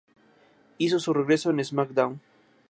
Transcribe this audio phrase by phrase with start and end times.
[0.79, 2.19] Hizo su regreso en SmackDown!